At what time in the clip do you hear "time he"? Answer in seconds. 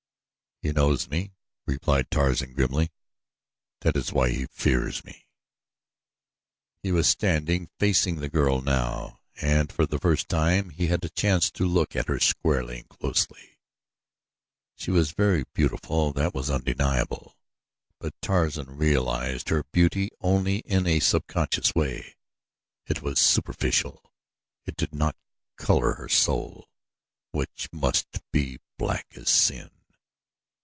10.29-10.85